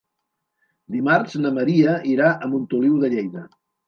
Dimarts 0.95 1.35
na 1.43 1.51
Maria 1.57 1.93
irà 2.13 2.31
a 2.31 2.49
Montoliu 2.55 2.97
de 3.05 3.13
Lleida. 3.15 3.45